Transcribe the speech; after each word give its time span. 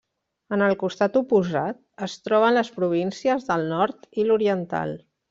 En 0.55 0.61
el 0.67 0.71
costat 0.83 1.19
oposat, 1.21 1.77
es 2.09 2.15
troben 2.29 2.57
les 2.59 2.73
províncies 2.81 3.47
del 3.51 3.69
Nord 3.77 4.09
i 4.23 4.27
l'Oriental. 4.31 4.97